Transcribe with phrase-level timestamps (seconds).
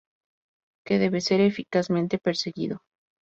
[0.85, 2.75] que debe ser eficazmente perseguido